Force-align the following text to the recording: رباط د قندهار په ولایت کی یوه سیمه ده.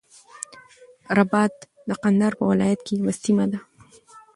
رباط 1.17 1.53
د 1.89 1.91
قندهار 2.03 2.33
په 2.39 2.43
ولایت 2.51 2.79
کی 2.87 2.93
یوه 2.99 3.13
سیمه 3.23 3.45
ده. 3.51 3.59